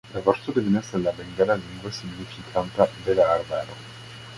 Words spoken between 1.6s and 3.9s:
lingvo signifanta "bela arbaro".